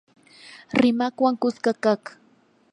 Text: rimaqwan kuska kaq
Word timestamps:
rimaqwan 0.79 1.33
kuska 1.41 1.71
kaq 1.83 2.03